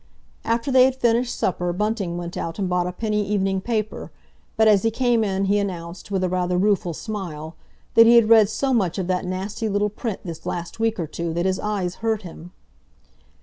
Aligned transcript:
After 0.43 0.71
they 0.71 0.85
had 0.85 0.95
finished 0.95 1.37
supper 1.37 1.71
Bunting 1.71 2.17
went 2.17 2.35
out 2.35 2.57
and 2.57 2.67
bought 2.67 2.87
a 2.87 2.91
penny 2.91 3.23
evening 3.23 3.61
paper, 3.61 4.11
but 4.57 4.67
as 4.67 4.81
he 4.81 4.89
came 4.89 5.23
in 5.23 5.45
he 5.45 5.59
announced, 5.59 6.09
with 6.09 6.23
a 6.23 6.27
rather 6.27 6.57
rueful 6.57 6.95
smile, 6.95 7.55
that 7.93 8.07
he 8.07 8.15
had 8.15 8.27
read 8.27 8.49
so 8.49 8.73
much 8.73 8.97
of 8.97 9.05
that 9.05 9.25
nasty 9.25 9.69
little 9.69 9.89
print 9.91 10.21
this 10.25 10.43
last 10.43 10.79
week 10.79 10.99
or 10.99 11.05
two 11.05 11.35
that 11.35 11.45
his 11.45 11.59
eyes 11.59 11.97
hurt 12.01 12.23
him. 12.23 12.51